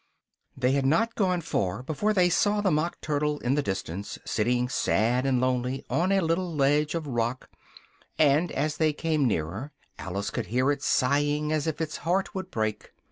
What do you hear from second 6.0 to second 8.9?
a little ledge of rock, and, as